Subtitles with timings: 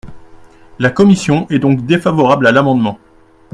[0.79, 2.97] La commission est donc défavorable à l’amendement.